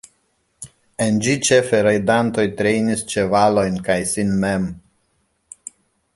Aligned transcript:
En 1.05 1.19
ĝi 1.25 1.35
ĉefe 1.49 1.81
rajdantoj 1.87 2.47
trejnis 2.63 3.05
ĉevalojn 3.13 3.79
kaj 3.91 3.99
sin 4.15 4.35
mem. 4.47 4.69